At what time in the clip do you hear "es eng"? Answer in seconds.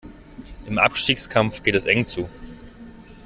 1.75-2.07